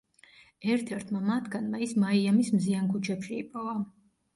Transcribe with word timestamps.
ერთ-ერთმა 0.75 1.21
მათგანმა 1.29 1.85
ის 1.91 1.95
მაიამის 2.07 2.53
მზიან 2.59 2.93
ქუჩებში 2.97 3.41
იპოვა. 3.47 3.83